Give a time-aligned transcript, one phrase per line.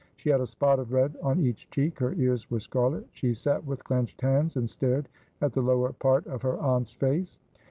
[0.15, 3.63] She had a spot of red on each cheek; her ears were scarlet; she sat
[3.63, 5.07] with clenched hands, and stared
[5.41, 7.37] at the lower part of her aunt's face.